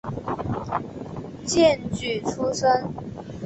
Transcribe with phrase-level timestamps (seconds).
[1.45, 2.89] 荐举出身。